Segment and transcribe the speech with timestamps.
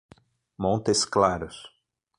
[0.65, 1.61] Montes Claros